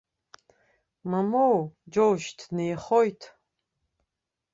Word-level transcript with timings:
Мамоу, 1.09 1.59
џьоушьҭ, 1.91 2.37
днеихоит. 2.49 3.21